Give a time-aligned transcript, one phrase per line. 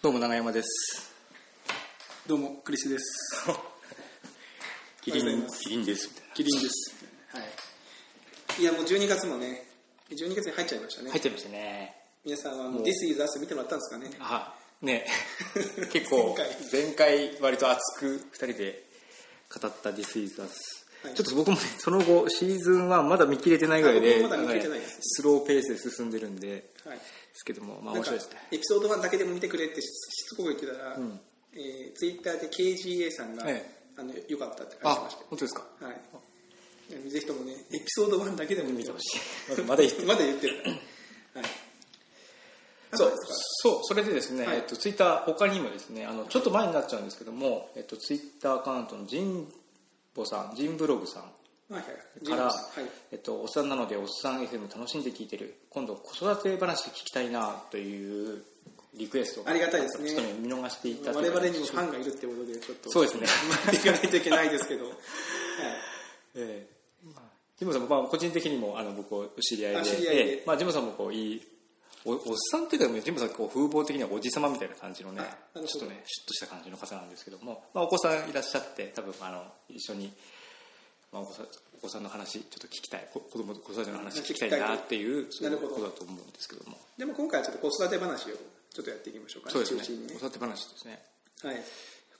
[0.00, 1.12] どうも長山です。
[2.28, 3.44] どうもクリスです。
[5.02, 5.60] キリンおはようございます。
[5.64, 6.08] キリンです。
[6.08, 6.34] みたいな。
[6.34, 6.94] キリンです。
[7.30, 7.40] は
[8.58, 8.62] い。
[8.62, 9.66] いやもう12月もね
[10.10, 11.96] 12月に入っちゃいましたね、入っちゃいましたね。
[12.24, 12.82] 皆さんはもう。
[12.84, 14.10] This is Us 見てもらったんですかね？
[14.20, 15.04] あ、ね、
[15.90, 16.36] 結構
[16.70, 18.84] 前前回割と熱く二人で
[19.52, 20.86] 語った This is Us。
[21.02, 21.14] はい。
[21.14, 24.90] ちょっと僕もね、その後シーズンはまだ見切れてないぐらいで、あ僕もまだ見切れてないです。
[24.94, 26.46] ねスローペースで進んでるんで、
[26.84, 27.00] ではい
[27.38, 28.36] すけども、まあ面白いですね。
[28.52, 30.96] エピソード1だけでも見てくれってししつこく言ってたら、
[31.54, 33.78] えー、ツイッターで KGA さんが、ええ。
[33.98, 35.62] あのよかったって書あいてまし、本当ですか？
[35.80, 37.10] たはい。
[37.10, 39.16] ぜひともねエピソード1だけでも見てほし
[39.58, 39.62] い。
[39.66, 40.56] まだ言ってまだ言ってる。
[40.64, 41.44] はい。
[42.92, 43.14] あ そう
[43.62, 44.56] そうそれでですね、はい。
[44.58, 49.52] えっと、ツイッター他にもですねあのちょっと前になっちゃうんですけども、えっと、ツイッターアカウントのジン
[50.14, 51.30] ボさんジンブログさん
[51.68, 52.54] から、はい。
[53.12, 55.54] えっと、おっさんなのでおっさん FM 楽しんで聞いてる。
[55.70, 58.42] 今度子育て話聞きたいなという
[58.96, 60.10] リクエストありがたいですね。
[60.10, 63.26] ちょっとね見逃していた我々にもファンがいるってことでちょっとそうですね。
[63.66, 64.94] 待っていかないといけないですけど、 はい、
[66.36, 66.66] ええ。
[67.14, 67.22] まあ
[67.58, 69.78] ジムさんも、まあ、個人的にもあの僕お知り合いで。
[69.78, 70.30] あ知り合いで。
[70.30, 70.42] ええ。
[70.46, 71.48] まあ、ジムさんもこういい
[72.04, 72.18] おおっ
[72.50, 75.22] さんっていうかジムさんこう風貌的にはおじさまみたいな感じのね
[75.54, 80.12] ちょっとねシュッとした感じの方なんですけども、まあ、お子さんいらっしゃって多分あの一緒に、
[81.12, 81.46] まあ、お子さん
[81.78, 83.08] お子さんの話ちょっと聞きたい。
[83.12, 85.54] こ子供子育ての話聞きたいなっていうそうい。
[85.54, 86.76] うことだと思うんですけども。
[86.96, 88.34] でも今回はちょっと子育て話を
[88.74, 89.50] ちょっとやっていきましょうか。
[89.50, 90.08] そうですね。
[90.08, 91.02] 子育て話ですね。
[91.44, 91.56] はい。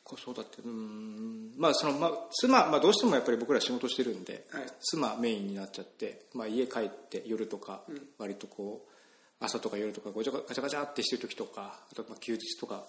[0.04, 1.52] 子育てうーん。
[1.58, 4.62] まあその、まあ、妻、まあ、どうしてもやっぱり僕ら仕事してるんで、はい。
[4.80, 7.82] 妻メインになっちゃって、まあ、家帰って夜とか
[8.18, 12.84] 割とこう朝とか夜とかごちゃガチャガチャってしてる時とかあとまあ休日とか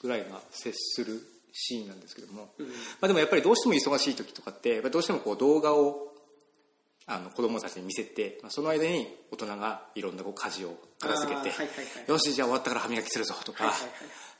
[0.00, 1.20] ぐらいが接する
[1.52, 2.66] シーンなんですけども、ま
[3.02, 6.08] あ、でもやっぱりどうしても忙しい時とかってどうしてもこう動画を
[7.06, 12.10] あの子供たちに見せて、まあ、その間に大人がいろんなこう家事を片付けて、はいはいはい。
[12.10, 13.88] よしじゃあ終わったから歯磨きするぞとか、はいはい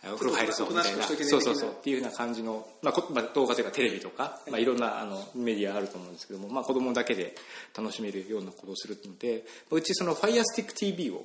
[0.05, 1.05] お風呂入るぞみたいな。
[1.05, 1.71] そうそうそう。
[1.71, 4.51] っていうような感じの、まあこまあ、動画というかテレビとか、い。
[4.51, 7.37] まあ、いろんなあのメディアあると思うんですけども、まあ、子供だけで
[7.77, 11.25] 楽しめるようなことをするのでうちその FirestickTV を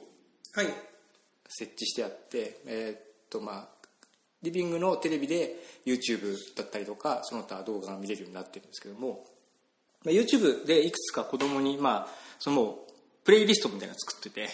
[0.53, 0.67] はい。
[1.49, 3.76] 設置してあって、えーっとまあ
[4.43, 5.55] リビングのテレビで
[5.85, 9.25] YouTube だったりとかその他動画が見れるようになってるんですけども、
[10.03, 12.07] まあ、YouTube でいくつか子供にまあ
[12.39, 12.77] その
[13.23, 14.47] プレイリストみたいなの作ってて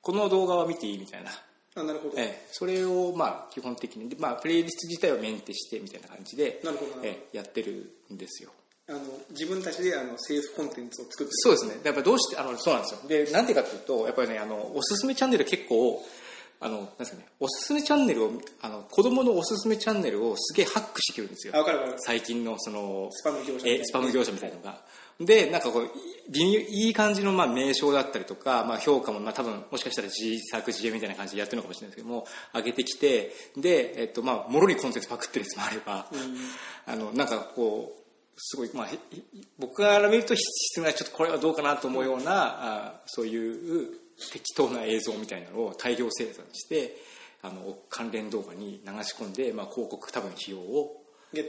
[0.00, 1.30] この動画は見ていいみたいな。
[1.76, 6.96] あなるほど、ええ、それをまあ基本的に、でまあ、プレイリスト自体はメンテしてみたいな感じでなるほどな。
[6.96, 8.50] るほどええやってるんですよ。
[8.90, 9.00] あの
[9.30, 16.02] 自分たちであのセーフコンテンツを作ってそうですねやっぱどうしてあのそうなんですよでなんでかっていうとやっぱりねあのおすすめチャンネル結構
[16.60, 18.32] あのなんですかねおすすめチャンネルを
[18.62, 21.54] あの子供のおすすめチャンネルをすげえハックしてくるんですよ。
[21.54, 21.98] あ分かる分かる。
[22.00, 23.80] 最近のそのスパム業者みたいな。
[23.80, 24.82] えスパム業者みたいなのが。
[25.20, 25.90] でなんかこう
[26.30, 32.24] 微妙いい感じのまあ名称だったりとか、まあ、評価もまあ多分もしかしたら自作自演みたいな感じでやってるのかもしれないですけども
[32.54, 36.06] 上げてきてで、えっとまあ、もろにコンテンツパクってるやつもあれば、
[36.86, 38.02] あのなんかこう
[38.36, 38.98] すごい、まあ、へ
[39.58, 46.96] 僕から見ると質がちょっとこれはどうかなと思うようなあそういう適当な映像みたいなのを大量生産して
[47.42, 51.02] あの関連動画に流し込んで、まあ、広告多分費用を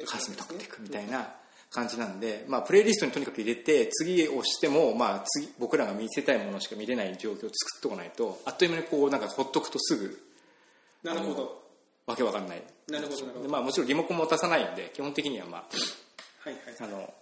[0.07, 1.33] かすめ取っていくみたいな
[1.71, 10.19] 感じなんで、まあ、プレイリストにとにかく入れて次をしても、まあ、次僕らが見せたいものしか見れない状況を作っておかないとあっという間にこうなんかほっとくとすぐ
[11.03, 11.59] なるほど。
[12.05, 12.63] わけわかんない。
[12.89, 13.41] なるほどなるほど。
[13.43, 15.63] でまあ、もちろんリモコンも渡さないんで基本的にはまあ
[16.43, 16.75] はいはい。
[16.79, 17.13] あの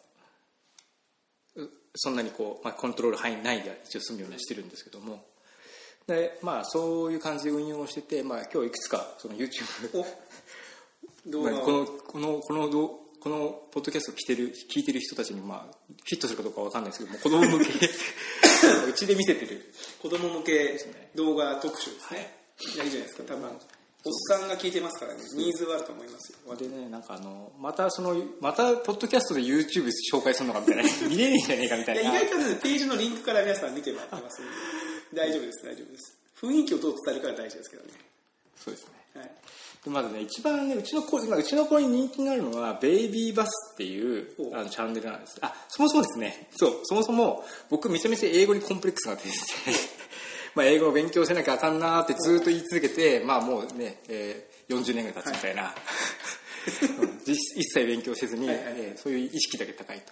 [1.57, 5.25] うそんなにこう、まあ、コントロール範囲内で一応済むようにはしてるんですけども
[6.07, 10.05] でまあそういう感じで運用をしてて、まあ、今日いくつかその YouTube お。
[11.29, 11.53] 動画を。
[11.53, 15.75] まあこのこのこのどこのポッドキャストを聞いてる聞いてる人たちにまあ
[16.05, 17.71] ヒットするかどうかわかんないですけども子供向け。
[18.89, 19.73] うちで見せてる。
[20.01, 20.79] 子供向け
[21.13, 22.39] 動画特集ですね、
[22.75, 23.23] い、やいいじゃないですか。
[23.23, 23.49] 多分
[24.05, 25.19] おっさんが聞いてますからね。
[25.35, 26.55] ニーズはあると思いますよ。
[26.55, 30.83] でねなんかあのまたそのまたポッドキャストで YouTube 紹介するのかみたいな。
[31.09, 32.01] 見れねえんじゃねえかみたいな。
[32.01, 34.51] いや意外とねページのリンクから皆さん見てもらってますんで
[35.13, 36.17] 大丈夫です大丈夫です。
[36.41, 37.89] 雰囲気をどう伝えるかが大事ですけどね。
[38.55, 38.91] そうですね。
[39.15, 39.31] はい。
[39.83, 45.37] でまずね一番ねうちの子今うちの子に人気があるのはベイビーバスっていうおあのチャンネルなんです。
[45.41, 46.47] あそもそもですね。
[46.55, 49.75] そうそもそも僕めちゃめちゃ英語にコンプレックスがあってですね
[50.55, 55.73] まあ英語を勉強しなきゃあかんなーってずっと言い続けてまあもうね、えー40年ぐらい経つみたいな、
[56.99, 58.65] うん実一切勉強せずに、はいはい。
[58.65, 60.11] はいえーそういう意識だけ高いと。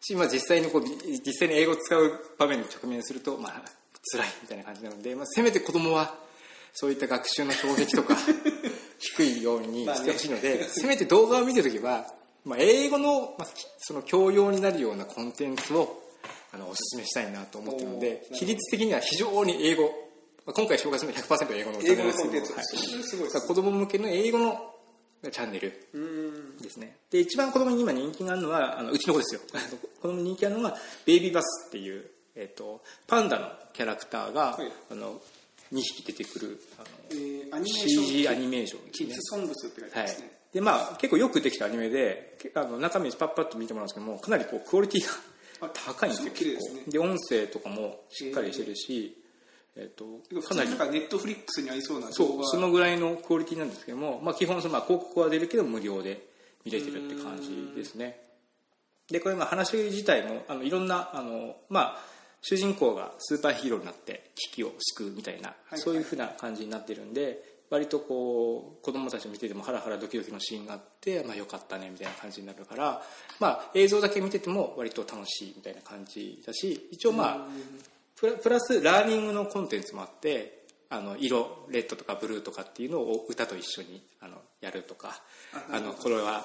[0.00, 3.62] し、まあ、実際にこう実際に英語を使う場面に直面するとまあ
[4.12, 6.14] 辛いみたいな感じなので、まあ、せめて子供は
[6.72, 8.16] そういった学習の障壁とか
[8.98, 12.06] 低いようにしてほしいので、せめて動画を見てるときは、
[12.44, 13.48] まあ、英語の,、まあ、
[13.78, 16.02] その教養になるようなコンテンツを
[16.52, 20.06] あのおすすめしたいなと思ってるので比率的には非常に英語
[20.46, 22.64] まあ、今回紹介するのは100%英語のチャ英ンネルです語のコンテンツ、はい。
[22.64, 24.72] それすごいですさあ子供向けの英語の
[25.32, 25.70] チャンネル
[26.62, 26.96] ですね。
[27.10, 29.40] で一番子供に今人気があるのはあのうちの子ですよ。
[30.00, 34.72] 子供に人気あるのはベイビーバスっていう、えっとパンダのキャラクターが、はい。
[34.90, 35.20] あの
[35.72, 39.06] 2匹出てくるあのえーアニメーション CG アニメーションですね。
[39.08, 45.04] キッズソングスって書いてはいますね、でまあ結構よくできたアニメでけあの中身パッパッと見てもらうんですけどもかなりこうクオリティ
[45.60, 46.58] があ高いんですよですね。
[46.60, 46.90] 結構。
[46.90, 49.16] で音声とかもしっかりしてるし、
[49.76, 50.04] えっと
[50.46, 56.26] かなりなんかネットフリックスにありそうなそうそのぐらいのクオリティなんですけども、まあ、基本その、まあ、広告は出るけど無料で
[56.64, 58.20] 見れてるって感じですね。
[59.10, 73.02] でこれまあ話自体もあのいろんなあの、まあ、主人公がスーパーヒーローになって危機を救うみたいな、いそういうふうな感じになってるんで割とこう子供たち見ててもハラハラドキドキのシーンがあって、まあ、よかったねみたいな感じになるから、
[73.40, 77.46] まあ、映像だけ見てても割と楽しいみたいな感じだし一応まあ
[78.14, 85.20] プラプラスラーニングのコンテンツもあってあの色レッドとかブルーとかっていうのを歌と一緒にあのやるとか
[85.72, 86.44] あのこれは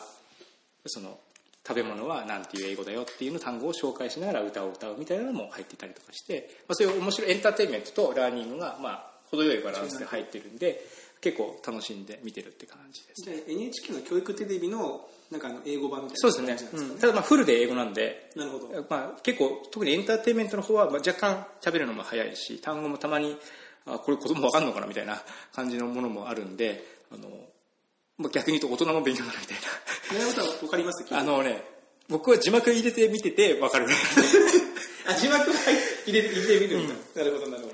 [0.87, 1.19] その
[1.67, 10.81] 食べ物は何ていう英語だよっていうの単語を紹介しながら歌を歌うみたいなのも入っていたりとかして、まあ、そういう面白いエンターテインメントとラーニングがまあ程よいバランスで入ってるんで
[11.21, 16.69] 結構楽しんで見てるって感じですじゃあ NHK の教育テレビのなんかあの英語版みたいなそうですね。
[16.73, 18.85] うんただまあフルで英語なんでなるほど。
[18.89, 23.37] まあ、結構特にエンターテインメントの方はまあ若干喋るのも早いし単語もたまに
[23.85, 25.21] あこれ子供わかんのかなみたいな
[25.53, 27.27] 感じのものもあるんであの、
[28.21, 29.57] まあ、逆に言うと大人も勉強になるみたい
[30.11, 31.63] 宮山さん分かりますなあのね
[32.09, 33.87] 僕は字幕入れて見ててわかる。
[35.07, 35.49] あ字幕
[36.05, 36.87] 入れ入れてみるん。
[36.89, 37.73] だ、なるほどなるほど。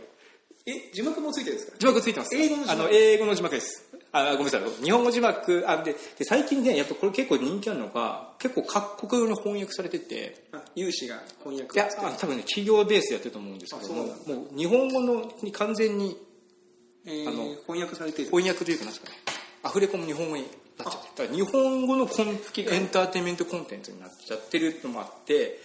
[0.67, 1.77] え字幕もついてるんですか？
[1.79, 2.35] 字幕ついてます。
[2.35, 2.71] 英語の字幕。
[2.71, 3.83] あの英語の字幕です。
[4.11, 4.61] あごめんなさい。
[4.83, 5.63] 日本語字幕。
[5.67, 16.15] あでで最近ねやっぱこれ結構人気あるのが結構各国語に翻訳されててあ有志が翻訳いやあ多分ね企業ベースでやってると思うんですけどももう日本語のに完全に
[17.05, 18.31] えーあの翻訳されている。
[18.31, 19.17] 翻訳というかなんですかね
[19.67, 20.43] アフレコも日本語に
[20.77, 22.31] なっちゃってだから日本語のコンエ
[22.79, 25.59] ンターテインメントコンテンツになっちゃってるのもあって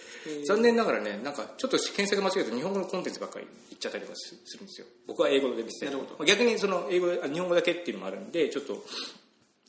[0.45, 4.87] 残念ながらねなんかちょっと検索間違えると日本語のコンテンツばっかり言っちゃったりとかすするんですよ。
[5.07, 5.93] 僕は英語で見せて
[6.25, 8.83] 逆にその英語日本語だけっていうのもあるんでちょっと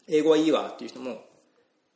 [0.08, 1.22] 英語はいいわっていう人も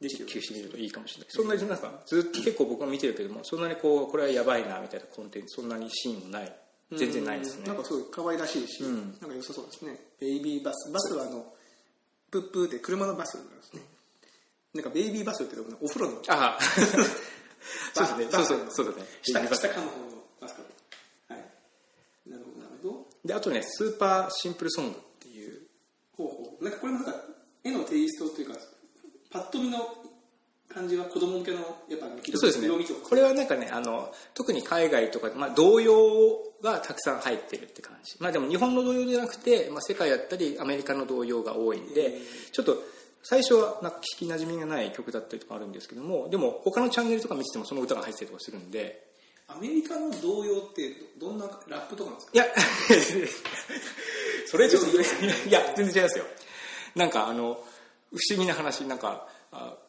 [0.00, 1.29] で休止見るといいかもしれない。
[1.31, 6.52] そんなになんかずっと結構僕は見てるけどもそんなにこうこれはやばいなみたいなコンテンツそんなにシーンもない。
[6.96, 7.67] 全然ないですね。
[7.67, 9.12] なんかすごい可愛らしいし、ん。
[9.20, 9.99] なんか良さそうですね。
[10.20, 11.52] ベイビーバスバスはあの
[12.31, 13.83] プップーって車のバスなんですね。
[14.75, 16.63] なんかベイビーバスっていうのはお風呂のああ。
[17.95, 18.67] そうですねそうそう。
[18.71, 19.07] そうだね。
[19.23, 19.61] 下ベイビーバス。
[19.61, 20.07] 下かの方の
[20.41, 20.63] バスか。
[21.29, 21.45] はい。
[22.31, 23.07] なるほどなるほど。
[23.25, 25.61] であとねスーパーシンプルソングっていう。
[26.17, 27.21] ほうほうなんかこれもなんか
[27.65, 28.59] 絵のテイストというか
[29.31, 29.79] パッと見の
[30.69, 31.59] 感じは子供向けの
[31.89, 32.69] やっぱそうですね。
[33.09, 38.17] これはなんかねあの特に海外とか、まあ、童謡がたくさん入ってるって感じ。
[38.21, 42.19] まあでも日本の童謡じゃなくて、まあ、世界だったりアメリカの童謡が多いんで
[42.53, 42.77] ちょっと
[43.23, 49.07] 最初はなんか聞きなじみがない曲だったりとかあるんですけどもでも他のチャンネルとか見ててもその歌が入ってたりとかするんで。
[49.51, 52.33] アメリカの童謡ってどどんなラップとかなんですか？
[52.35, 52.45] いや
[54.47, 56.25] それちょっといや全然違いますよ。
[56.95, 57.55] なんかあの
[58.13, 59.27] 不思議な話なんかあ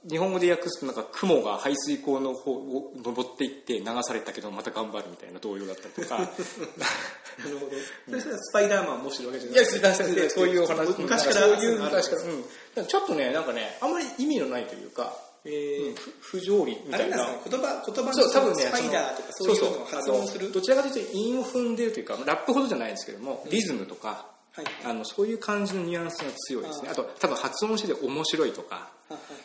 [0.09, 6.19] 日本語で訳すとなんか雲が排水溝の方を登っていって流されたけどまた頑張るみたいな童謡だったりとか。
[7.43, 8.19] なるほど。
[8.21, 9.63] それスパイダーマンを模してるわけじゃいない。
[9.63, 10.89] いませんそういうお話。
[10.97, 12.21] 昔からそういう昔から。
[12.23, 12.85] うん。
[12.87, 15.13] ちょっとねなんかねあんまり意味のないというか、
[15.43, 15.95] えー。
[15.95, 17.17] ふ不条理みあたいな。
[17.17, 20.51] 言葉言葉そう多分ねスパイダーとかそういうのを発音する？
[20.53, 24.25] どちらかというと韻を踏んでるというかラップほどじゃないんですけどもリズムとか、
[24.59, 24.65] はい。
[24.85, 26.89] あのそういう感じのニュアンスが強いですね。
[26.91, 28.89] あと多分発音してて面白いとか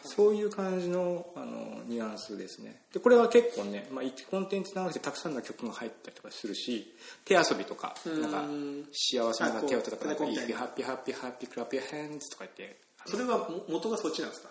[0.02, 2.82] そういう感じのあのニュアンスですね。
[2.92, 6.94] でこれは結構ね、まあ、1コンテンツ長くてたくさんの曲が入ったりとかするし
[7.24, 8.44] 手遊びとかなんか
[8.92, 14.48] 幸せな手を叩くなんか「あこう If you happy happy happy clap your hands」とか言ってそれはも元がそっちなんですか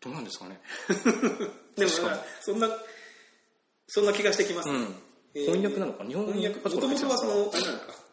[0.00, 0.60] どうなんですかね
[1.76, 1.90] でも
[2.42, 2.68] そんな
[3.86, 4.94] そんな気がしてきます、うん
[5.34, 8.03] えー翻訳なのか日本語翻訳もともとはそのあれなのかまあ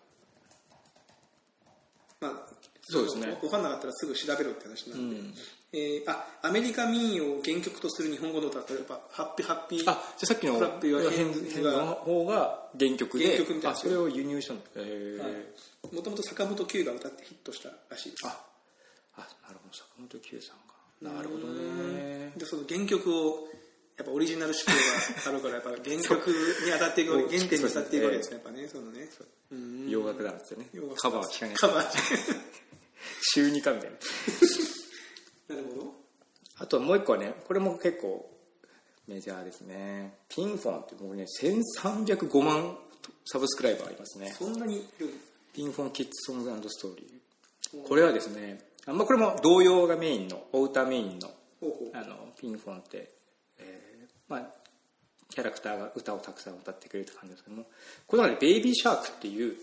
[2.84, 3.38] そうですね。
[3.42, 5.32] 分かんなかったらすぐ調べろって話なん。
[5.32, 5.40] で、
[5.74, 13.78] えーあアメリカ民謡を原曲とする日本語の歌例えば「ハッピーハッピー」あじゃあさっきのフラップ言わへん変の方が原曲で原曲みたいな。
[13.78, 15.54] あそれを輸入したんだへえ
[15.94, 18.28] もともと坂本九が歌ってヒットしたらしいです。
[18.28, 18.38] あ
[19.16, 19.74] あなるほど。
[19.78, 20.58] 坂本九さん
[21.06, 22.34] がなるほどね。
[22.36, 23.48] でその原曲を
[23.98, 24.72] やっぱオリジナル思考
[25.26, 29.10] があるからやっぱ原曲に当たっていく原点に当たっていくわけですねやっぱねそのね。
[29.52, 29.90] うん。
[29.90, 30.70] 洋楽だっつってね。
[30.74, 30.96] 洋楽。
[30.96, 31.56] カバーは聞かない。
[31.56, 32.51] カバー
[33.34, 35.56] 週2かみたいな。
[35.56, 35.94] なるほど。
[36.58, 38.30] あともう一個はねこれも結構
[39.08, 40.18] メジャーですね。
[40.30, 42.78] ピンフォンって僕ね1305万
[43.26, 44.34] サブスクライバーありますね。
[44.38, 44.88] そんなにい。
[45.00, 45.10] る
[45.54, 47.88] ピンフォンキッズソングストーリー。
[47.88, 51.30] これはですねあまあこれも童謡がメインのお歌メインの
[51.94, 53.12] あのピンフォンって、
[53.60, 54.42] えーまあ
[55.30, 57.66] キャラクターが歌をたくさん歌ってくれるって感じですけども
[58.06, 59.56] この中で「ベイビーシャーク」っていう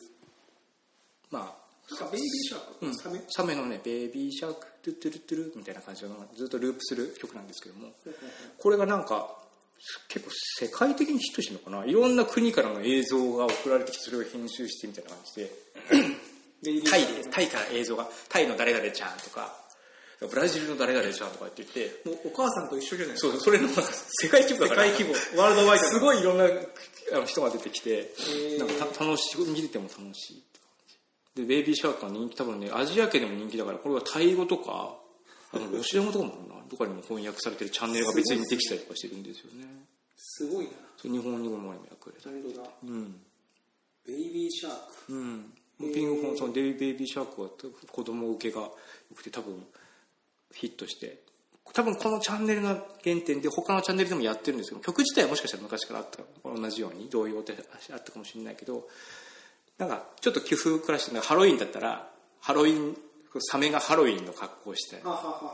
[1.30, 2.94] まあなんかベイビーシャーク、うん。
[2.96, 3.20] サメ？
[3.28, 7.92] サメのね「ベイビーシャークトゥットゥルットゥル」みたいな感じのずっとループする曲なんですけども。
[8.58, 9.36] これがなんか
[10.08, 10.32] 結構
[10.66, 11.86] 世界的にヒットしてるのかな？
[11.86, 15.52] いろんな国からの映像が送られてきてそれを編集してみたいな感じで。
[16.90, 19.54] タイでタイから映像がタイの誰々ちゃんとか
[20.20, 22.02] ブラジルの誰々ちゃんとかって言って。
[22.04, 23.32] もうお母さんと一緒じゃないですか。
[23.34, 24.84] そうそれの世界規模だから。
[24.86, 25.40] 世界規模。
[25.40, 26.48] ワールドワイドすごいいろんな
[27.24, 28.12] 人が出てきて。
[28.18, 28.58] ー。
[28.58, 30.42] なんかた楽しい見てても楽しい
[31.38, 34.96] でベイビーシャークは人気多分ねアジア圏でも人気だからこれはタイ語とか
[35.52, 36.54] あのロシア語とかもあるな。
[36.68, 39.64] どこかにも翻訳されてるチャンネルが別にできたりとかしてるんですよね。
[40.16, 40.72] すごいな。
[40.98, 42.28] そう日本語も今訳れた
[42.82, 43.20] うん。
[44.06, 44.72] ベイビーシャー
[45.06, 45.14] ク。
[45.14, 45.54] うん。
[45.78, 48.76] ピンフォンそのデイベイビーシャークは子供受けがよ
[49.14, 49.66] くて多分
[50.52, 51.22] ヒットして。
[51.72, 57.54] 多分このチャンネルの原点で他のチャンネルでもやってるんですけど曲自体はもしかしたら昔からあった同じように同様で
[57.92, 58.88] あったかもしれないけど
[59.78, 62.08] なんかちょっと工夫からしてハロウィンだったら
[62.40, 62.96] ハロウィン
[63.40, 64.96] サメがハロウィンの格好をして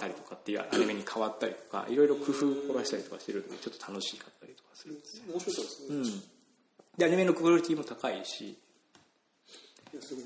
[0.01, 5.01] たりとかっていうアニメに変わったりとかいろいろ工夫を凝らしたりとかしてるのでちょっと楽しかったりとかする
[5.31, 6.23] 面白そうですね、いうん。
[6.97, 8.57] でアニメのクオリティも高いし。
[9.95, 10.25] やすごい。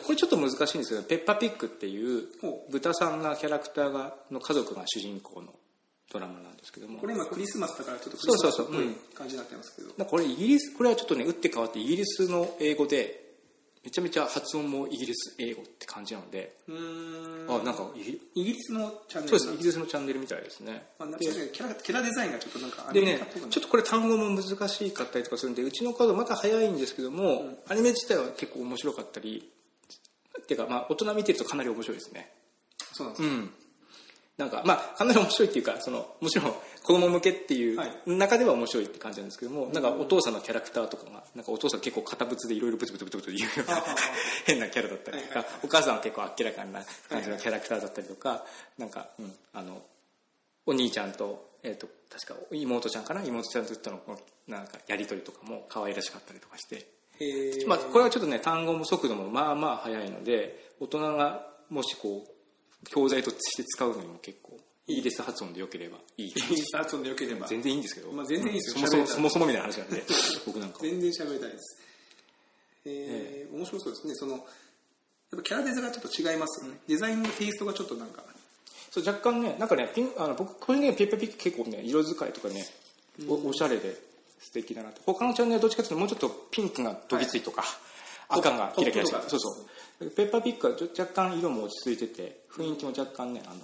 [0.00, 5.54] これちょっと難しいんですけどペッパーピッグっていうほ豚さんがキャラクターがの家族が主人公の
[6.10, 6.98] ドラマなんですけども。
[6.98, 8.76] これ今クリスマスだからちょっとクリスマスっぽい
[9.14, 10.04] 感じになってますけど。
[10.04, 13.28] これイギリスこれはちょっとね打って変わってイギリスの英語で
[13.84, 16.56] めちゃめちゃ発音もイギリス英語って感じなので。
[17.48, 19.38] あなんかイギリスのチャンネル。
[19.38, 20.86] そうですイギリスのチャンネルみたいですね。
[20.98, 29.50] まあ、キャラキャラデザインがちょっとなんかアでねちょっとこれ単語も難しかったりとかするんでうちのカードまた早いんですけども、アニメ自体は結構面白かったり。
[30.42, 32.32] っていうかまあ大人見てるとかなり面白いですね。
[32.92, 33.50] そうなんですか、うん
[34.38, 36.52] なんかまあかなり面白いっていうかそのもちろん
[36.84, 43.82] 子供向けっていうはい中では面白いって感じなんですけども、なんかお父さんのキャラクターとかがなんかお父さん結構堅物でいろいろブツブツブツブツ言うような
[44.46, 46.80] 変なキャラだったりとか、はいお母さんは結構あっけらかな
[47.10, 48.44] 感じのキャラクターだったりとか、
[48.78, 49.82] なんか、うん、あの
[50.66, 54.00] お兄ちゃんと,、えー、と確か妹ちゃんかな妹ちゃんとの
[54.46, 56.86] なんかやり取りとかも可愛らしかったりとかして。
[57.66, 62.37] まあ、これはちょっとね単語も速度もまあまあ速いので大人がもしこう
[62.86, 67.46] 教材として使うのにも結構イギリス発音でよければいいイギリス発音でよければ。
[67.46, 68.86] 全然いいんですけど、まあ全然いいですよ。
[68.88, 70.02] そもそもそもそもみたいな話なんで
[70.46, 71.78] 僕なんか全然喋りたいです
[72.86, 74.42] えー面白そうですねそのやっ
[75.36, 78.22] ぱキャラデザがちょっと違いますよねデザインのテイストがちょっとなんか
[78.90, 82.64] そう若干ねなんかねピンあの僕個人的にペッパーピック結構ね色使いとかね
[83.28, 83.94] おおしゃれで
[84.40, 87.64] 素敵だなって他のチャンネルはどっちかっていうともうちょっとピンクがどぎついとか、
[88.28, 89.66] 赤がキラキラしてそうそ
[90.04, 90.10] う。
[90.10, 93.56] ペッパーピックはちょ若干色も落ち着いてて雰囲気も若干ねあの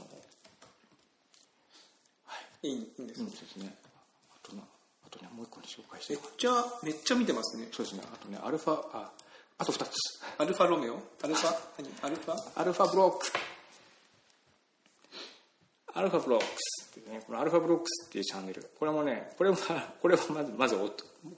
[2.62, 2.68] い。
[2.68, 3.74] いいいんですうんそうですね。
[4.34, 7.68] あとなあとねもう一個に紹介してめっちゃめっちゃ見てますね。
[7.72, 8.02] そうですね。
[8.12, 9.10] あとねアルファあ
[9.58, 9.90] あと2つ。
[10.38, 10.98] アルファロメオ？
[11.22, 11.54] アルファ？
[11.78, 11.88] 何？
[12.02, 12.60] アルファ？
[12.60, 13.26] アルファブロック
[15.94, 18.68] アルファブロックスっていうねこのアルファブロックスっていうチャンネル。
[18.78, 19.56] これもねこれは
[20.02, 20.90] これはまずまずこ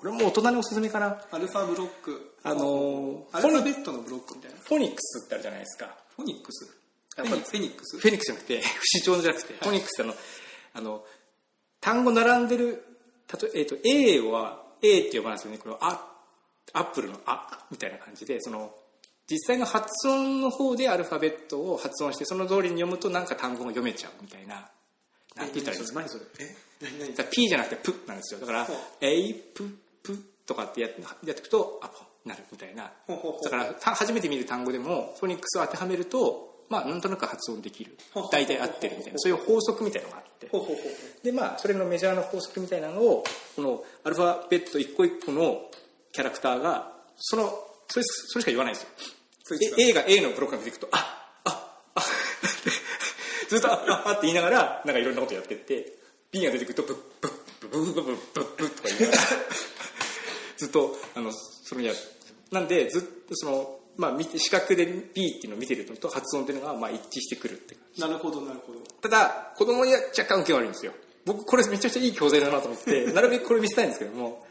[0.04, 1.22] れも大人におすすめかな。
[1.30, 2.34] アルファブロック。
[2.42, 4.56] あのーアルファベットのブロックみたいな。
[4.58, 5.96] フォニックスってあるじゃないですか。
[6.16, 6.64] フォニックス。
[6.64, 7.98] フェニフェニックス。
[7.98, 10.14] フェニックスじゃなくて不死鳥じゃなくて、フォニックスってあの
[10.75, 11.04] あの
[11.80, 12.84] 単語並んでる
[13.26, 15.58] たと、えー、と A は A って呼ばないですよね。
[15.58, 16.12] このあ
[16.72, 18.75] アップルの「あ」みたいな感じでその
[19.28, 24.68] 実際の発音の方でアルファベットを発音してその通りに読むとなんか単語が読めちゃうみたいな
[25.35, 26.25] なんて言ったらいいんですか何それ？
[26.40, 27.14] え何？
[27.16, 28.40] 何 P じゃなくて「プ」なんですよ。
[28.40, 29.68] だからほう「えいプ
[30.02, 32.92] プ」とかってやってやっていくと「アポ」になるみたいな。
[33.06, 33.45] ほうほうほう。
[33.45, 37.99] だからた初めて見る単語でもフォニックスを当てはめるとまあなんとなく発音できる。
[38.30, 39.18] 大体合ってるみたいな。
[39.18, 40.49] そういう法則みたいなのがあって。
[40.49, 40.90] ほうほうほうほ
[41.23, 43.25] でまあそれのメジャーな法則みたいなのを
[43.56, 45.68] このアルファベット一個一個の
[46.12, 47.52] キャラクターがその
[47.88, 48.88] それそれしか言わないんですよ
[49.78, 52.02] A が A のブロックが出てくるとあああ
[53.48, 55.92] ずっとああって言いながらなんかいろんなことやってって
[56.32, 59.18] B が出てくるとブッブッブッブッブッブッブッとか言いながら
[60.56, 61.98] ずっとあのそれやる
[62.50, 70.92] なんでずっとそのまあ、見て視覚で B っていうのを見てるのと発音っていうのがまあ一致してくるってなるほどなるほどただ子供には若干受け悪いんですよ
[71.24, 74.44] 僕これめちゃくちゃいい教材だなと思ってなるべくこれ見せたいんですけども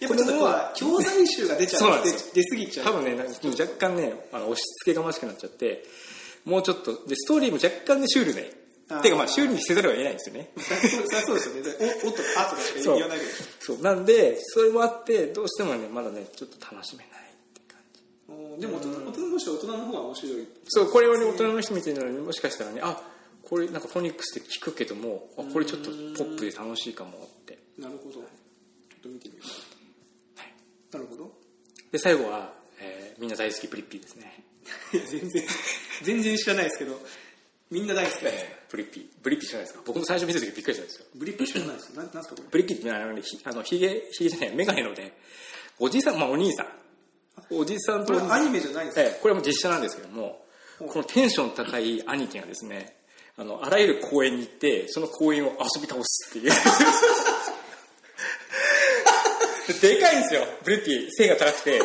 [0.00, 2.32] やっぱちょっとこう教材集が出ちゃうそうなんですよ。
[2.34, 2.86] 出過ぎちゃう。
[2.86, 5.84] 多分ねなんか若干ねあの押し付けがましくなっちゃって
[6.44, 8.52] もうちょっとでストーリーも若干ねシュールで
[8.90, 9.02] あー。
[9.02, 10.50] ていうかまあシュールにせざるを得ないんですよね。
[10.56, 11.62] そうですよね。
[12.04, 13.80] おおっとあとかしか言わないけどそう。
[13.80, 17.80] なんでそれもあってどうしてもねまだねちょっと楽しめないって感
[18.56, 18.60] じ。
[18.60, 20.48] でも大人大人もし大人の方が面白い。
[20.68, 23.02] そうこれをね大人の人見てるのにもしかしたらねあ
[23.42, 25.96] これなんかフォニックスって聞くけどもあこれちょっとポ
[26.30, 27.10] ップで楽しいかも
[27.42, 27.58] って。
[27.78, 28.14] なるほど。
[28.14, 28.24] ちょっ
[29.02, 29.46] と見てみよう、
[30.92, 31.32] なるほど。
[31.92, 34.44] で最後は、えーみんな大好きブリッピーですね。
[34.92, 35.44] い や全然
[36.02, 37.00] 全然知らないですけど
[37.70, 39.06] みんな大好きです、ブリッピー。
[39.22, 39.82] ブリッピー知らないですか？
[39.86, 41.06] 僕も最初見た時びっくりしたんですよ。
[41.14, 42.48] ブリップ知らないですなんなんすかこれ？
[42.50, 45.16] ブリッピーってあのねひあのひげひげじゃないメガネのね
[45.78, 46.72] おじさんまあお兄さん。
[47.50, 50.44] おじさんとこれアニメじゃないんですか、ええこれも実写なんですけども
[50.78, 52.96] このテンション高い兄貴がですね
[53.36, 56.52] あのあらゆる公園に行ってその公園を遊び倒すっていう
[59.74, 61.84] でかいんですよブリッピー背が高くてで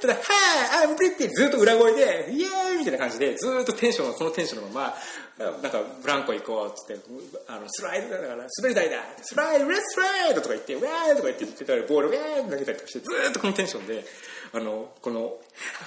[0.00, 4.96] ただ「はいあブリッピー」ずっと裏声で「イエーイ!」みたいな感じでずっとテンションがこのテンションのま
[5.38, 7.04] まなんかブランコ行こうっつって
[7.48, 14.04] あのスライドだから滑り台だスライドレッツスライドとか言ってウェーとか言ってってボールウェー投げたりとかしてずっとこのテンションで
[14.52, 15.36] あのこの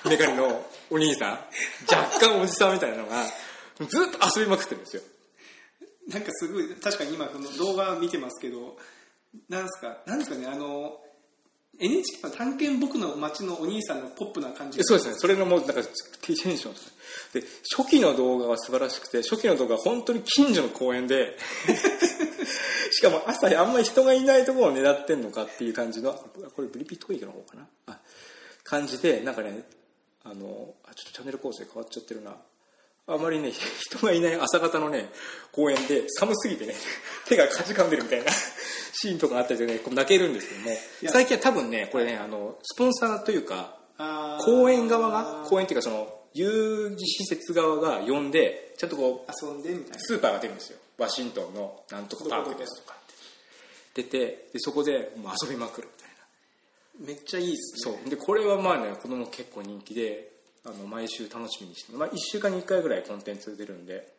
[0.06, 1.39] メガネのお兄さん
[1.89, 3.24] 若干おじさんみたいなのが
[3.80, 5.04] ずっと遊びまくってるんですよ
[6.10, 8.77] なんかすごい確かに今この動画見てますけど
[9.50, 11.00] なんすかなんですかねあの
[11.79, 15.15] NHK の探検僕の街のお兄さんのポップな感じそうですね。
[15.15, 15.82] それのもうなんか
[16.22, 16.74] テンション
[17.34, 17.44] で
[17.75, 21.38] 初期の動画は素晴らしくて初期の動画は本当に近所の公園で
[22.91, 26.13] しかも朝あんまり人がいないところを狙ってんのかっていう感じの
[26.55, 27.67] これブリピットウィークの方かな？
[27.88, 28.00] あ
[28.63, 29.63] 感じでなんかね
[30.24, 32.36] あのあちょっとチャンネル構成変わっちゃってるな。
[33.08, 35.12] あまりね人がいない朝方のね
[35.51, 36.74] 公園で寒すぎてね
[37.27, 38.32] 手がかじかんでるみたいな
[38.97, 40.69] シーンとかあったりでねこう泣けるんですけども
[41.01, 41.11] や。
[41.11, 43.75] 最近は多分ねこれねあのスポンサーというか
[44.45, 49.99] 公園側が公園っていうかその有事施設側が呼んでちゃんとこう遊んでみたいな。
[49.99, 50.79] スーパーが出るんですよ。
[50.97, 54.03] ワシントンのなんとかパークですとかって。
[54.03, 56.09] 出てでそこでもう遊びまくるみたい
[57.07, 57.13] な。
[57.13, 57.97] めっちゃいいっすね。
[57.97, 58.09] そう。
[58.09, 60.31] でこれはまあね子供結構人気で
[60.65, 64.14] あの毎週楽しみにして、まあ、1週間に1回ぐらいコンテンツ出るんで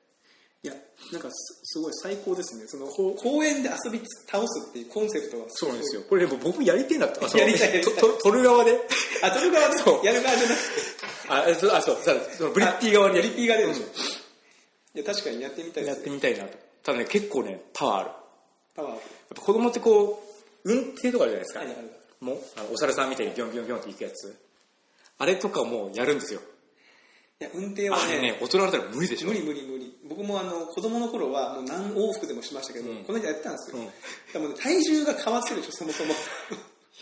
[0.66, 0.74] いや
[1.12, 2.64] なんかすすごい最高ですね。
[2.66, 6.02] その公園で遊び倒すっていうコンセプトがそうなんですよ。
[6.08, 7.74] これでも僕もやりてえなってあそうやりたい。
[7.74, 8.76] やりたいとと撮る側で。
[9.22, 10.04] あ撮る側でそう。
[10.04, 10.66] やる側じゃなくて。
[11.28, 13.16] あえそうあそうそうブリッピー側に。
[13.16, 13.86] やりピーが出るでしょ、い
[14.98, 16.58] や確かにやってみたいでやっすてみたいなと。
[16.82, 18.10] ただね結構ねパワーある。
[18.74, 19.00] パワーやっ
[19.34, 20.24] ぱ子供ってこ
[20.64, 21.76] う運転とかあるじゃないですか、はいはい
[22.18, 24.36] もうあのお猿さんみたいにビョンビョンビョンって行くやつ。
[25.18, 26.40] あれとかもやるんですよ
[27.38, 29.28] いや運転はあれね大人だったら無理でしょ。
[29.28, 29.92] 無理無理無理。
[30.08, 33.04] 僕もあの子供の頃はもう何往復でもしましたけど、うん。
[33.04, 33.86] この間やってたんですよ、うん。
[34.32, 36.14] でもね体重が変わってるでしょそもそも。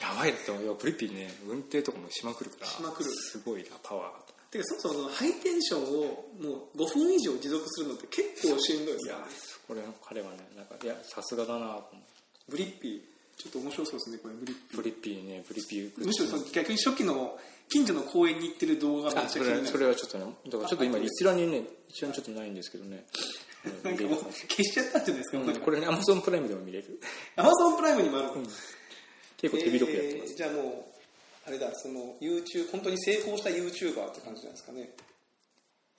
[0.03, 0.64] やばいって思う。
[0.64, 3.11] よプリッピーね運転とかもしまくるからしまくる。
[3.11, 4.59] すごいなパワーて。
[4.59, 9.18] かそもそもハイテンションをもう5分以上持続するのって結構しんどいですいや
[9.66, 12.51] これ彼はねなんかいやさすがだなと思う。
[12.51, 13.01] ブリッピー
[13.37, 19.66] ちょっと面白そうですねこれブリッピプリッピーねプリッピーーむしろその逆に初期の近所の公園に行ってる動画がめっちゃ気になる。
[19.66, 23.05] それはちょっとねだからちょっと今一覧にね一覧ちょっとないんですけどね。
[23.83, 27.00] なんかもう消しちゃったんじゃないですか、うんこれねアマゾンプライムでも見れる。
[27.37, 28.35] アマゾンプライムにもあるの、
[29.38, 34.90] 結構手広くやってます、えーじゃあもうあれだその YouTube 本当に成功した YouTuber って感じなんですかね？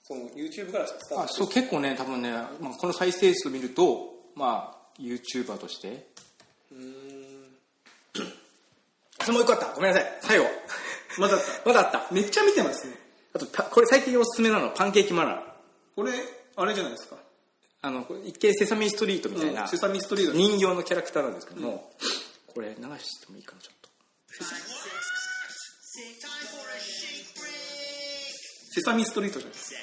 [0.02, 6.06] その YouTube からスタートあそう結構ね多分ね、まあ、この再生数を見るとまあ YouTuber として。
[6.70, 7.56] うーん。
[9.28, 9.66] あもう一個あった。
[9.74, 10.18] ごめんなさい。
[10.22, 10.44] 最後
[11.18, 11.98] まだあっまだあった。
[12.00, 12.94] ためっちゃ見てますね。
[13.34, 15.40] あとたこれ最近おすすめなのパンケーキマナー
[15.94, 16.12] これ
[16.56, 17.16] あれじゃないですか。
[17.82, 20.36] あの一見セサミストリートみたいな、うんセサミストリート。
[20.36, 21.90] 人形のキャラクターなんですけども、
[22.46, 23.88] これ流してもいいかなちょっと。
[28.72, 29.56] セサミストリートじゃない。
[29.56, 29.76] ですか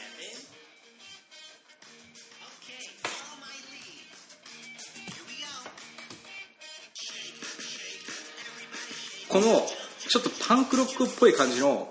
[9.29, 9.65] この
[10.09, 11.89] ちょっとパンクロックっぽい感じの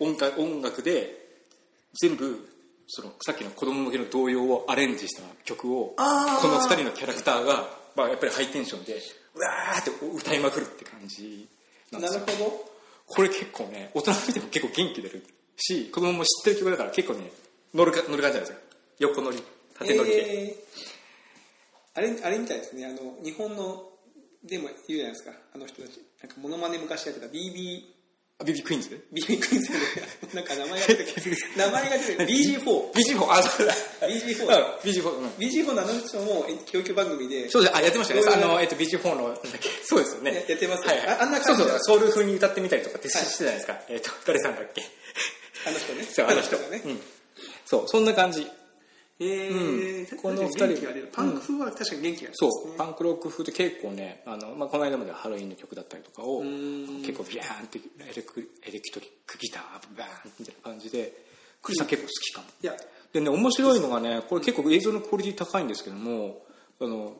[0.00, 1.28] 音楽音楽で
[2.00, 2.48] 全部
[2.86, 8.94] そのさっきの子供向けの童謡をアレンジした曲をこの2人のキャラクターが、まあ、やっぱりハイテンションで
[9.34, 11.46] うわーって歌いまくるって感じ
[11.92, 12.20] なんですよ。
[12.20, 12.70] なるほ
[13.06, 15.24] これ結構ね大人見ても結構元気出る
[15.56, 17.30] し子供も知ってる曲だから結構ね
[17.74, 18.58] 乗るか乗る感じなんですよ。
[19.00, 19.42] 横乗りど
[19.78, 21.98] 縦乗りで、えー。
[21.98, 22.86] あれあれみたいですね。
[22.86, 23.84] あの日本の
[24.44, 27.98] でも言うじゃないですかあの人たちなんかモノマネ昔やってた BB
[28.40, 28.90] あビビクイーンズ？
[29.12, 29.78] ビビクイーンズで
[30.34, 31.36] なんか名前が出てくる。
[31.56, 32.62] 名前が出てくる BG4
[32.94, 33.74] BG4 あそうだ。
[34.06, 35.28] BG4 うん BG4 うん。
[35.30, 37.50] BG4 のあの人もえ教育番組で。
[37.50, 38.22] そうですあやってましたね。
[38.32, 39.68] あの、えっと、ビジーフォー のなんだっけ。
[39.82, 40.34] そうですよね。
[40.34, 41.78] ややってますはいはい、ああんな感じそうそう。
[41.80, 43.24] ソウル風に歌ってみたりとかってし,、はい。
[43.26, 43.80] てたじゃないですか。
[43.88, 44.82] えっと誰さんだっけ。
[45.66, 46.04] あの人ね。
[46.10, 46.82] そうあの人がね。
[46.84, 47.00] うん。
[47.66, 48.46] そうそんな感じ
[49.20, 50.10] えー。
[50.10, 50.18] うん。
[50.18, 50.66] この二人。
[51.12, 57.02] パンク風は確かに元気が出るんですそう、ねパンクロック風って結構ねあの、まあ、この間までハロウィンの曲だったりとかをん。
[57.02, 59.62] 結構ビャーンってエレクエレクトリックギター
[59.96, 61.12] バーンみたいな感じで
[61.62, 62.46] クリスさん結構好きかも。
[62.62, 62.76] いや。
[63.12, 66.42] でね面白いのがねこれ結構映像のクオリティ高いんですけども
[66.80, 67.16] あの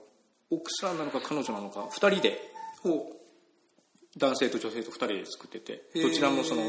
[0.50, 2.38] 奥さんなのか彼女なのか2人で
[2.82, 3.10] ほ
[4.16, 6.62] 男性と女性と2人で作っててうどちらもその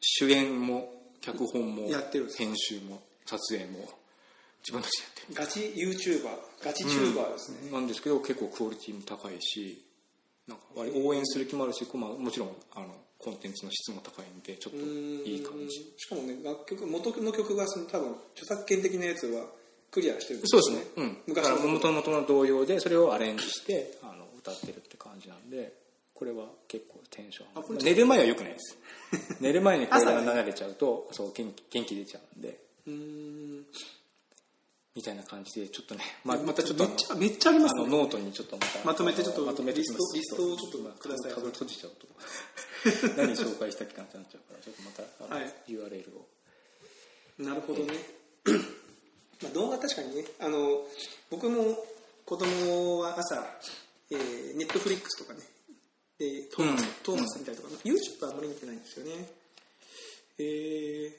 [0.00, 1.88] 主演も脚本も
[2.36, 3.88] 編集も撮影も
[4.64, 5.34] 自分たちでやってる。
[5.34, 9.84] ガチ YouTuber ガチチューバーですね、なんですけど結構クオリティも高いし
[10.48, 12.86] なんか割り応援する気もあるし、まあ、もちろんあの
[13.18, 15.94] コンテンツの質も高いんでちょっといい感じ。
[15.96, 19.44] しかもね楽曲元の曲がその多分著作権的なやつは
[19.90, 25.72] クリアしてるんそうですね、うん、昔のだから元々の童謡でそれをアレンジしてあの歌ってるって感じなんで
[26.14, 28.78] これは結構テンション寝る前はよくないです。
[29.40, 32.63] 寝る前にこれが流れちゃうとそう元気元気出ちゃうんで
[35.04, 37.82] たいな感じでちょっとねままたちょっとめっちゃめっちゃありますね。
[37.82, 42.06] あのノートにちょっとまたまとめてちょっとまとめてリストリストをちょっとくださいタブ閉じちゃうと。
[43.16, 44.90] 何紹介したっけなってなっちゃうからちょっとま
[45.28, 45.54] たはい。
[45.68, 46.26] URL を。
[47.38, 47.94] なるほどね、
[49.42, 50.86] まあ、動画確かにねあの
[51.30, 51.84] 僕も
[52.24, 53.44] 子供は朝、
[54.10, 55.40] えー、ネットフリックスとかね
[56.18, 56.88] でトーマス,、うん。
[57.02, 59.28] トーマス見たりとか、YouTube はあんまり見てないんですよね。
[60.38, 61.12] えー、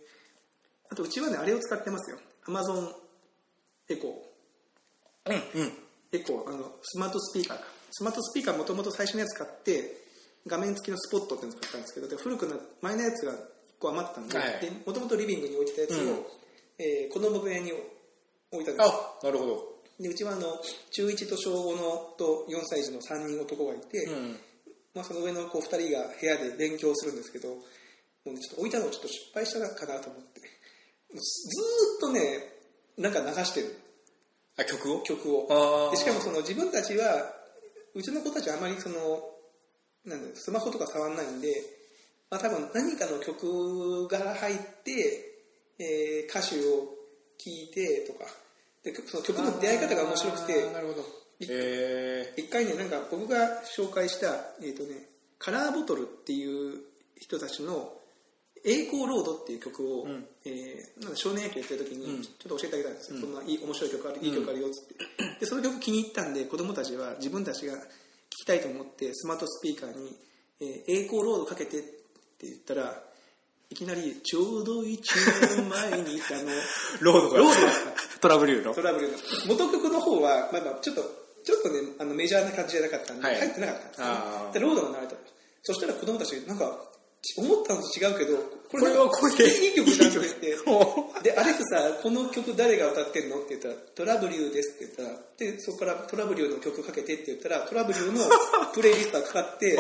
[0.90, 2.18] あとうちはねあれを使ってますよ。
[2.48, 2.94] Amazon
[3.90, 4.26] エコ。
[5.26, 5.74] ーうんうん。
[6.12, 7.66] エコーあのスマートスピーカーか。
[7.92, 10.06] スマートスピーカーもともと最初のやつ買って
[10.48, 13.36] 画面付きのスポットっていうのを使ったんですけどで古くな前のやつが1
[13.80, 14.50] 個余ったんではい。
[14.86, 16.10] もともとリビングに置いてたやつを、うん。
[16.78, 19.76] えー子供部屋に置いたんですあなるほど。
[20.00, 20.60] でうちはあの
[20.92, 24.38] 中1と小5のと4歳児の3人男がいて、うん。
[24.94, 27.56] まあ、その上の子2人が部屋で勉強するんですけども
[28.28, 30.42] う、ね、ちょっと置いたのをちょっと失敗したかなと思って。
[30.42, 32.55] ずーっとね
[32.98, 33.78] なんか流してる。
[34.58, 35.02] あ曲を？
[35.02, 35.92] 曲を。
[35.92, 37.34] でしかもその自分たちは
[37.94, 38.96] うちの子たちはあまりその
[40.06, 41.54] なんだスマホとか触らないんで、
[42.30, 44.92] まあ、多分何かの曲が入って、
[45.80, 46.62] えー歌詞を
[47.38, 48.26] 聴いてとか。
[48.84, 51.04] でその曲の出会い方が面白くてなるほど。
[51.42, 54.28] え一回ねなんか僕が紹介した、
[54.62, 56.82] えーとね、カラーボトルっていう
[57.20, 57.92] 人たちの
[58.66, 60.26] 「栄光ロード」っていう曲を、ん。
[60.46, 62.24] えーなんか少年野球やってる時にうん。
[62.24, 63.34] ちょっと教えてあげたんですよ、こん。
[63.34, 64.96] ないい面白い曲あるいい曲あるよっつって、
[65.40, 67.82] でその曲気に入ったんで子供たちは自分たちが聴
[68.30, 70.16] きたいと思ってスマートスピーカーに
[70.62, 71.94] 「えー栄光ロードかけて」って
[72.44, 73.04] 言ったら
[73.70, 75.02] いきなり「ちょうど一
[75.58, 76.54] 年前に」ってあのー、
[77.02, 77.38] ロードが。
[77.40, 77.74] ロードが。
[78.22, 81.02] トラブルのトラブルの元曲の方は、まあ、まあちょっと
[81.44, 83.38] ちょっとねあのメジャーな感じじゃなかったんで、はい。
[83.38, 84.08] 入ってなかったんですね。
[84.54, 85.16] でロードが流れた
[85.64, 86.80] そしたら子供たちなんか
[87.38, 90.20] 思ったのと違うけどここれはこれでいい曲じゃんって。
[90.20, 91.24] 言ってお。
[91.24, 98.20] でアレクサこの曲誰が歌ってんのって言ったらトラブリューですって言ったらでそこからトラブリューの曲かけてって言ったらトラブリューの
[98.74, 99.78] プレイリストがかかって。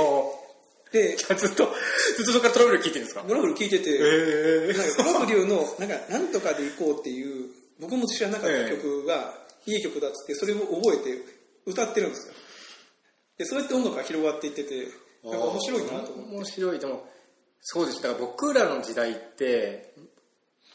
[0.92, 1.56] でずっとずっ
[2.26, 3.22] とそこからトラブル聞いてるんですか？
[3.28, 5.50] トラブル聞いてて、えなんかトラブリュー。
[5.50, 7.50] のなんかなんとかで行こうっていう
[7.82, 9.34] 僕も知らなかった曲が
[9.66, 11.18] いい曲だっつってそれを覚えて
[11.66, 12.34] 歌ってるんですよ
[13.40, 14.88] でそうやって音楽が広がっていってて
[15.26, 17.04] なんか面白いなと思って面白いでも
[17.68, 18.02] そうです。
[18.02, 19.94] だから僕らの時代って、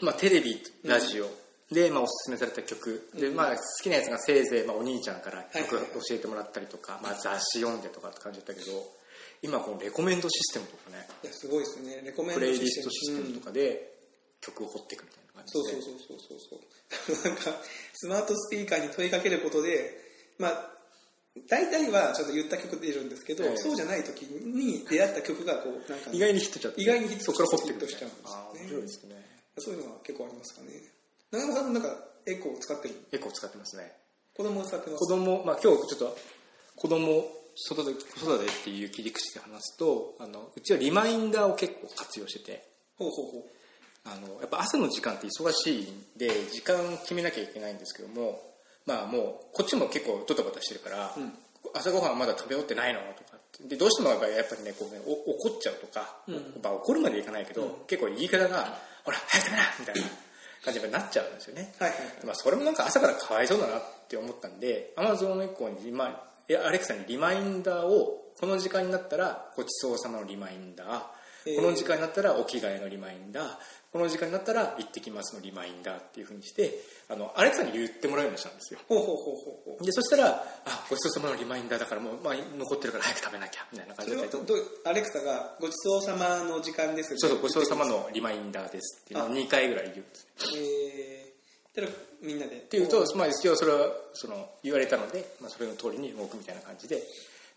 [0.00, 1.31] まあ、テレビラジオ、
[1.70, 3.09] で、まあ、おすすめされた曲。
[3.14, 8.66] で、まあ、好きなやつがせいぜい、まあ、お兄ちゃんから曲教えてもらったりとか、まあ、雑誌読んでとかって感じだったけど
[9.40, 12.03] 今このレコメンドシステムとかねいやすごいですね。
[12.05, 13.94] レコメンドプレイリストシステムうんとかで
[14.40, 15.61] 曲を掘っていくみたいな感じで。
[15.61, 17.31] そうそうそうそうそうそう。
[17.31, 17.62] なんか
[17.94, 19.94] スマートスピーカーに問いかけることで
[20.38, 20.80] まあ
[21.49, 23.57] 大体はちょっと言った曲出るんですけど、ええ。
[23.57, 26.83] そうじゃない時に出会った曲がこうなんか意外にヒットしちゃって。
[26.83, 28.12] 意外にヒットしちゃうんですよね。
[28.55, 29.14] 面白いですね。
[29.59, 30.69] そういうのは結構ありますかね。
[31.31, 32.95] 長山さんもなんかエコーを使ってる？
[33.12, 33.93] 結構使ってますね。
[34.37, 34.99] 子供を使ってます？
[34.99, 36.19] 子供まあ今日ちょっと
[36.77, 42.69] 子供外で子育てっていう切り口で話すとあのうちはリマインダーを結構活用してて。
[42.99, 43.43] ほうほうほう。
[44.05, 48.40] あのやっぱ朝の時間って忙しいんで時間決めなきゃいけないんですけども
[48.90, 49.18] まあも
[49.53, 51.33] うこっちも結構ドタバタしてるから、ん。
[51.74, 56.16] 朝ごはんまだ食べ終わってないのとかでどうしてもやっぱりやっぱりねこうねお怒っちゃうとか、
[56.62, 60.03] まあ、怒るまでいかないけど、結構言い方が「ほら早く食べな!」みたいな
[60.64, 61.92] 感じになっちゃうんですよね、はい
[62.24, 66.09] まあ、それもなんか朝からかわいそうだなって思ったんで Amazon エコーにリマ
[66.48, 71.03] いやアレクサにリマインダーをこの時間になったらごちそうさまのリマインダー
[71.44, 73.57] この時間になったらお着替えのリマインダー。
[73.92, 78.79] この時間になったら行ってきますのリマインダーっていうふうにしてあのアレクサに言ってもらうようにしたんですよ。
[78.88, 79.85] ほうほうほうほうほう。
[79.85, 90.26] でそしたらあごちそうさまのリマインダーだからもう、まあ、残ってるから早く食べなきゃみたいな感そじだったりとれはどどうアレクサがごちそうさまの時間ですそうそうごちそうさまのリマインダーですっていうのを2回ぐらい言うんです
[90.57, 91.20] え
[91.74, 91.88] たら
[92.22, 92.57] みんなで。
[92.57, 97.03] っていうと、まあ、一応それはその言われたので、まあ、それの通りに動くみたいな感じで、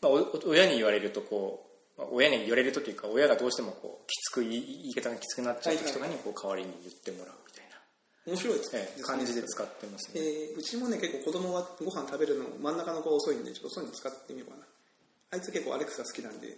[0.02, 7.78] まあ、お親に言われるとこう、まあ、親に言われるとというか親がどうしてもこうきつく言い言い方がきつくなっちゃう時とかにこう代わりに言ってもらうみたいな、
[8.34, 8.74] 面白いです。
[8.76, 14.64] ねええ感じで使ってますね、えーうちもね結構子供はご飯食べるの真ん中の子遅いんでちょっとそういうの使ってみようかな。
[15.32, 16.58] あいつ結構アレクサ好きなんで。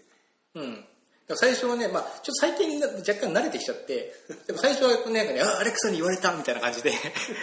[0.55, 0.85] うん。
[1.33, 4.13] 最初はね、まあ、ちょっと最近若干慣れてきちゃって
[4.45, 6.91] でも最初はねなんかねあアレクサに言われたみたいな感じで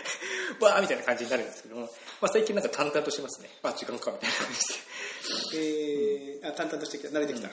[0.63, 1.83] わーみたいな感じになるんですけども、
[2.21, 3.51] まあ、最近なんか淡々としてますね。
[3.65, 4.47] あ時間かみたいな感
[5.51, 5.59] じで。
[5.59, 7.09] えーあ淡々としてきた。
[7.09, 7.49] 慣れてきた、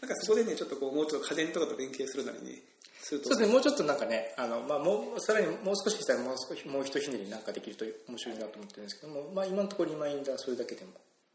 [0.00, 2.62] なんかそこでねちょっとこうもうちょっと家電とかと連携するなりね
[3.04, 10.92] するとそうですね、もうちょっとなんかね、あのまあ、もうさらにもう少ししたらもう少しもうひとひねりなんかできると面白いなと思ってるんですけども、まあ、今のところリマインダーそれだけでも。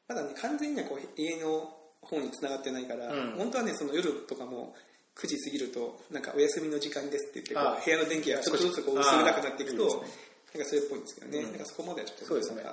[0.07, 1.69] まだね完全にはこう家の
[2.01, 3.31] 方に繋がってないから、うん。
[3.37, 4.73] 本当はねその夜とかも
[5.15, 10.03] 9時過ぎるとなんかお休みの時間ですって言って部屋の電気がちょっとずつこう薄暗くなっていくとなんか
[10.65, 11.51] それっぽいんですけどね、うん。
[11.51, 12.65] なんかそこまではちょっとそうですね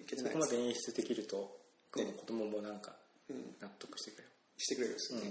[0.00, 1.56] いけないですこまで演出できると、
[1.96, 2.04] ね。
[2.20, 2.92] 子供もなんか
[3.28, 5.30] うん、納得してくれる、してくれるんですよね、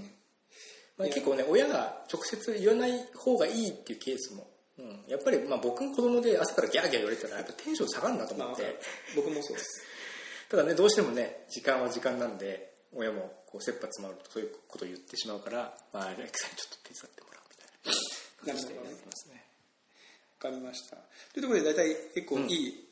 [0.98, 4.48] まあ、結構ね親が直接言わない方がいいっていうケースも、
[4.80, 8.80] うん、やっぱりまあ僕の子供で朝からギャーギャー言われたらやっぱテンション下がるなとまあ思って、
[9.16, 9.82] 僕もそうです。
[10.50, 19.44] ただねどうしてもね時間は時間なんで親もこう切羽詰まるとそういうことを言ってしまうから、まあ、アレクサにちょっと手伝ってもらうみたいな感じでやってますね。
[20.40, 20.98] わかりました。
[21.34, 22.85] というところで大体結構いい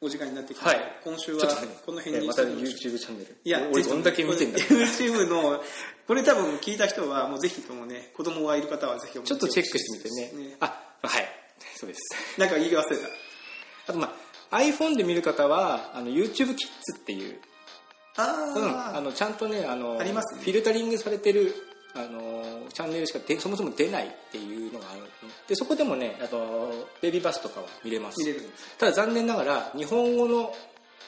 [0.00, 0.92] お時間になってきました、はい。
[1.04, 1.46] 今週は
[1.86, 3.36] この辺にまた YouTube チャンネル。
[3.44, 4.58] いや、俺どんだけ見てんだ。
[4.58, 5.62] YouTube の、
[6.06, 10.56] これ多分聞いた人は、もうぜひともね、子供がいる方はぜひちょっとチェックしてみてね。
[10.60, 10.66] あ
[11.02, 11.24] はい。
[11.76, 12.38] そうです。
[12.38, 12.92] なんか言い忘れた。
[13.88, 14.12] あとま
[14.50, 17.40] あ iPhone で見る方はあの YouTube キッズっていう。
[18.16, 20.40] あうん、あのちゃんとねあのありますね。
[20.42, 21.54] フィルタリングされてる
[21.94, 25.02] あのチャンネルしかでそもそも出ないっていうのがある
[25.48, 28.18] でそこでもねあのベビーバスとかは見れます。
[28.18, 28.76] 見れるんです。
[28.78, 30.52] ただ残念ながら日本語の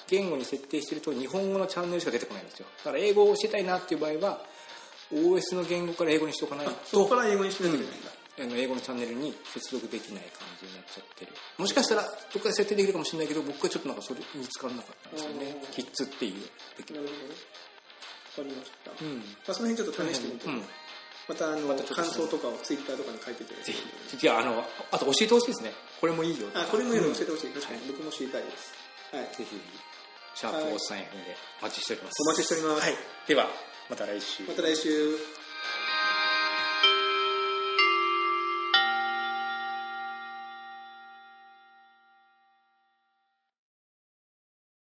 [0.08, 2.66] 言語に設定してると日本語のチャンネルしか出てこないんですよ。
[2.84, 4.40] だから英語を教えたいなっていう場合は
[5.12, 8.10] OS の言語から英語にしておかないそことから英語にしないといけないんだ。
[8.40, 11.32] あの英語のチャンネルに接続できない感じになっちゃってる。
[11.58, 15.58] もしかしたらどっかで設定できるかもしれないけど僕はちょっとなんかそれ見つからなかったんですよね。
[15.60, 16.34] うんキッズっていう。
[16.76, 17.18] できなるほど。
[17.18, 17.34] ね。
[18.38, 18.90] わかりました。
[18.92, 19.22] まうん。
[19.48, 20.62] あ、その辺ちょっと試してみて、うん
[21.28, 23.54] またあの、ま感想とかをツイッターとかに書いてて。
[23.62, 27.50] ぜひじゃああのあと教えてほしいですねこれもいいよあ、これもいいのうん教えてほしい。
[27.50, 28.72] 確かに僕も知りたいです。
[29.12, 29.24] はい。
[29.36, 29.60] ぜひ
[30.34, 32.80] シャープおっさん FM でお待ちしておりますお待ちしております。
[32.80, 32.94] はい
[33.26, 33.46] では
[33.90, 35.37] また来週また来週。